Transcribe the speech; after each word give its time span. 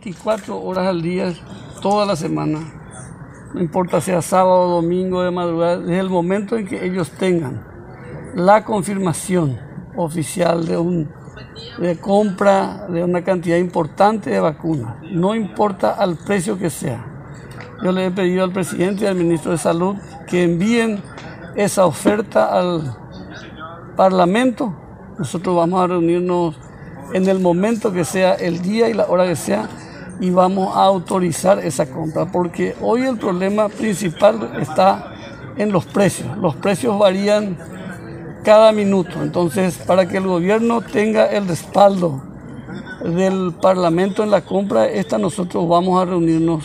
24 0.00 0.62
horas 0.62 0.86
al 0.86 1.02
día, 1.02 1.34
toda 1.82 2.06
la 2.06 2.14
semana. 2.14 2.60
No 3.52 3.60
importa 3.60 4.00
sea 4.00 4.22
sábado, 4.22 4.68
domingo, 4.68 5.24
de 5.24 5.32
madrugada, 5.32 5.78
desde 5.78 5.98
el 5.98 6.08
momento 6.08 6.56
en 6.56 6.68
que 6.68 6.86
ellos 6.86 7.10
tengan 7.10 7.66
la 8.36 8.64
confirmación 8.64 9.58
oficial 9.96 10.64
de, 10.66 10.76
un, 10.76 11.10
de 11.80 11.98
compra 11.98 12.86
de 12.88 13.02
una 13.02 13.24
cantidad 13.24 13.56
importante 13.56 14.30
de 14.30 14.38
vacunas, 14.38 15.02
no 15.10 15.34
importa 15.34 15.90
al 15.90 16.16
precio 16.16 16.56
que 16.56 16.70
sea. 16.70 17.04
Yo 17.82 17.90
le 17.90 18.06
he 18.06 18.10
pedido 18.12 18.44
al 18.44 18.52
presidente 18.52 19.02
y 19.02 19.08
al 19.08 19.16
ministro 19.16 19.50
de 19.50 19.58
Salud 19.58 19.96
que 20.28 20.44
envíen 20.44 21.02
esa 21.56 21.86
oferta 21.86 22.56
al 22.56 22.96
Parlamento. 23.96 24.72
Nosotros 25.18 25.56
vamos 25.56 25.82
a 25.82 25.88
reunirnos 25.88 26.56
en 27.14 27.28
el 27.28 27.40
momento 27.40 27.92
que 27.92 28.04
sea, 28.04 28.34
el 28.34 28.62
día 28.62 28.88
y 28.88 28.94
la 28.94 29.06
hora 29.08 29.26
que 29.26 29.34
sea, 29.34 29.68
y 30.20 30.30
vamos 30.30 30.76
a 30.76 30.84
autorizar 30.84 31.58
esa 31.60 31.86
compra, 31.86 32.26
porque 32.26 32.74
hoy 32.80 33.02
el 33.02 33.18
problema 33.18 33.68
principal 33.68 34.52
está 34.60 35.12
en 35.56 35.72
los 35.72 35.84
precios. 35.86 36.36
Los 36.38 36.56
precios 36.56 36.98
varían 36.98 37.56
cada 38.44 38.72
minuto, 38.72 39.22
entonces 39.22 39.78
para 39.78 40.08
que 40.08 40.16
el 40.16 40.26
gobierno 40.26 40.80
tenga 40.80 41.26
el 41.26 41.46
respaldo 41.46 42.22
del 43.04 43.54
Parlamento 43.60 44.22
en 44.22 44.30
la 44.30 44.40
compra, 44.40 44.86
esta 44.88 45.18
nosotros 45.18 45.68
vamos 45.68 46.00
a 46.00 46.04
reunirnos 46.04 46.64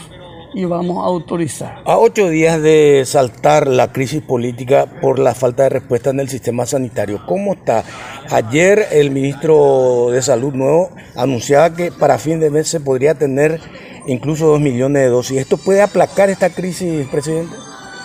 y 0.54 0.66
vamos 0.66 0.98
a 1.04 1.08
autorizar. 1.08 1.82
A 1.86 1.98
ocho 1.98 2.30
días 2.30 2.62
de 2.62 3.04
saltar 3.06 3.68
la 3.68 3.92
crisis 3.92 4.22
política 4.22 4.86
por 5.02 5.20
la 5.20 5.34
falta 5.34 5.64
de 5.64 5.70
respuesta 5.70 6.12
en 6.12 6.20
el 6.20 6.30
sistema 6.30 6.66
sanitario, 6.66 7.22
¿cómo 7.26 7.54
está? 7.54 7.84
Ayer 8.30 8.88
el 8.92 9.12
ministro 9.12 10.10
de 10.12 10.22
Salud 10.22 10.54
nuevo 10.54 10.90
anunciaba 11.16 11.74
que 11.76 11.92
para 11.92 12.18
fin 12.18 12.40
de 12.40 12.50
mes 12.50 12.68
se 12.68 12.80
podría 12.80 13.16
tener 13.16 13.60
incluso 14.08 14.48
dos 14.48 14.60
millones 14.60 15.04
de 15.04 15.10
dosis. 15.10 15.38
¿Esto 15.40 15.58
puede 15.58 15.82
aplacar 15.82 16.30
esta 16.30 16.50
crisis, 16.50 17.08
presidente? 17.08 17.56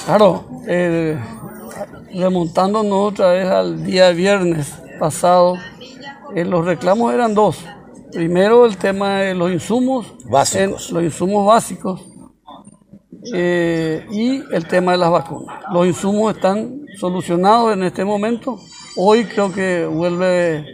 Claro, 0.05 0.45
eh, 0.67 1.19
remontándonos 2.15 3.12
otra 3.12 3.33
vez 3.33 3.47
al 3.47 3.85
día 3.85 4.11
viernes 4.11 4.73
pasado, 4.99 5.57
eh, 6.35 6.45
los 6.45 6.65
reclamos 6.65 7.12
eran 7.12 7.35
dos. 7.35 7.59
Primero 8.12 8.65
el 8.65 8.79
tema 8.79 9.19
de 9.21 9.35
los 9.35 9.53
insumos 9.53 10.07
básicos. 10.25 10.91
los 10.91 11.03
insumos 11.03 11.47
básicos 11.47 12.01
eh, 13.34 14.07
y 14.11 14.43
el 14.53 14.67
tema 14.67 14.93
de 14.93 14.98
las 14.98 15.11
vacunas. 15.11 15.61
Los 15.73 15.87
insumos 15.87 16.34
están 16.34 16.81
solucionados 16.98 17.73
en 17.73 17.83
este 17.83 18.05
momento. 18.05 18.61
Hoy 18.97 19.25
creo 19.25 19.53
que 19.53 19.87
vuelve 19.87 20.65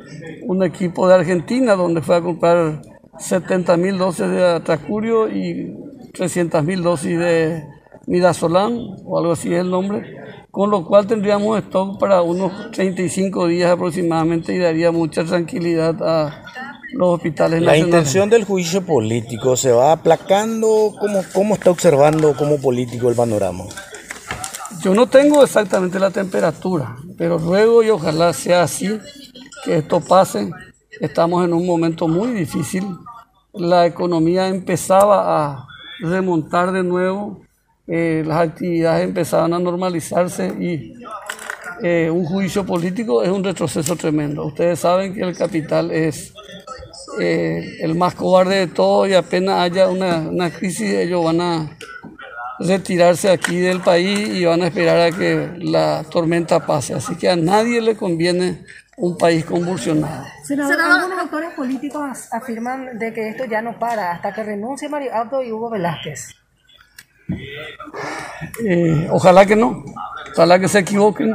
un 0.46 0.62
equipo 0.62 1.08
de 1.08 1.14
Argentina 1.14 1.74
donde 1.74 2.02
fue 2.02 2.16
a 2.16 2.20
comprar 2.20 2.82
70 3.18 3.76
mil 3.76 3.98
dosis 3.98 4.28
de 4.28 4.44
atracurio 4.44 5.28
y 5.28 5.74
300 6.12 6.64
mil 6.64 6.82
dosis 6.82 7.18
de 7.18 7.64
midazolam 8.06 8.78
o 9.04 9.18
algo 9.18 9.32
así 9.32 9.52
es 9.52 9.60
el 9.60 9.70
nombre, 9.70 10.16
con 10.50 10.70
lo 10.70 10.86
cual 10.86 11.06
tendríamos 11.06 11.58
stock 11.64 11.98
para 11.98 12.22
unos 12.22 12.70
35 12.72 13.46
días 13.46 13.70
aproximadamente 13.70 14.54
y 14.54 14.58
daría 14.58 14.90
mucha 14.92 15.24
tranquilidad 15.24 16.02
a 16.02 16.44
los 16.94 17.14
hospitales 17.16 17.62
La 17.62 17.76
intención 17.76 18.30
del 18.30 18.44
juicio 18.44 18.84
político 18.84 19.56
se 19.56 19.72
va 19.72 19.92
aplacando. 19.92 20.94
¿Cómo, 20.98 21.22
¿Cómo 21.32 21.54
está 21.54 21.70
observando 21.70 22.34
como 22.34 22.58
político 22.58 23.08
el 23.08 23.14
panorama? 23.14 23.64
Yo 24.80 24.94
no 24.94 25.08
tengo 25.08 25.42
exactamente 25.42 25.98
la 25.98 26.10
temperatura, 26.10 26.96
pero 27.16 27.38
ruego 27.38 27.82
y 27.82 27.90
ojalá 27.90 28.32
sea 28.32 28.62
así, 28.62 28.98
que 29.64 29.78
esto 29.78 30.00
pase. 30.00 30.50
Estamos 31.00 31.44
en 31.44 31.52
un 31.52 31.66
momento 31.66 32.06
muy 32.06 32.32
difícil. 32.32 32.84
La 33.52 33.86
economía 33.86 34.48
empezaba 34.48 35.46
a 35.46 35.66
remontar 36.00 36.72
de 36.72 36.82
nuevo, 36.82 37.40
eh, 37.86 38.22
las 38.26 38.40
actividades 38.40 39.04
empezaban 39.04 39.54
a 39.54 39.58
normalizarse 39.58 40.48
y 40.48 40.94
eh, 41.82 42.10
un 42.10 42.24
juicio 42.24 42.64
político 42.64 43.22
es 43.22 43.30
un 43.30 43.42
retroceso 43.42 43.96
tremendo. 43.96 44.46
Ustedes 44.46 44.80
saben 44.80 45.14
que 45.14 45.22
el 45.22 45.36
capital 45.36 45.90
es 45.90 46.32
eh, 47.20 47.78
el 47.80 47.94
más 47.94 48.14
cobarde 48.14 48.56
de 48.56 48.66
todo 48.66 49.06
y 49.06 49.14
apenas 49.14 49.60
haya 49.60 49.88
una, 49.88 50.18
una, 50.18 50.50
crisis 50.50 50.90
ellos 50.90 51.24
van 51.24 51.40
a 51.40 51.76
retirarse 52.58 53.30
aquí 53.30 53.58
del 53.58 53.80
país 53.80 54.28
y 54.28 54.44
van 54.44 54.62
a 54.62 54.66
esperar 54.66 55.00
a 55.00 55.10
que 55.16 55.50
la 55.58 56.04
tormenta 56.10 56.64
pase. 56.64 56.94
Así 56.94 57.16
que 57.16 57.28
a 57.28 57.36
nadie 57.36 57.80
le 57.80 57.96
conviene 57.96 58.64
un 58.96 59.18
país 59.18 59.44
convulsionado. 59.44 60.24
Senador, 60.44 60.80
algunos 60.80 61.18
actores 61.18 61.52
políticos 61.54 62.28
afirman 62.32 62.98
de 62.98 63.12
que 63.12 63.28
esto 63.28 63.44
ya 63.44 63.60
no 63.60 63.78
para 63.78 64.12
hasta 64.12 64.32
que 64.32 64.44
renuncie 64.44 64.88
Mario 64.88 65.14
Abdo 65.14 65.42
y 65.42 65.52
Hugo 65.52 65.70
Velázquez. 65.70 66.36
Eh, 68.64 69.08
ojalá 69.10 69.46
que 69.46 69.56
no, 69.56 69.82
ojalá 70.32 70.58
que 70.58 70.68
se 70.68 70.80
equivoquen, 70.80 71.34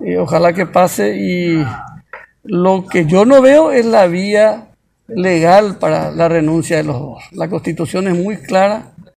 eh, 0.00 0.16
ojalá 0.16 0.52
que 0.52 0.66
pase 0.66 1.14
y 1.14 1.64
lo 2.42 2.86
que 2.86 3.04
yo 3.04 3.24
no 3.24 3.42
veo 3.42 3.70
es 3.70 3.84
la 3.84 4.06
vía 4.06 4.68
legal 5.06 5.78
para 5.78 6.10
la 6.10 6.28
renuncia 6.28 6.76
de 6.78 6.84
los 6.84 6.98
dos. 6.98 7.24
La 7.32 7.48
constitución 7.48 8.08
es 8.08 8.14
muy 8.14 8.36
clara 8.38 8.93